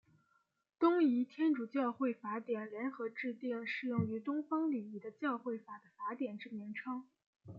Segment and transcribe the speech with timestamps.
[0.79, 7.05] 东仪天主教会法典联合制定适用于东方礼仪的教会法的法典之名称。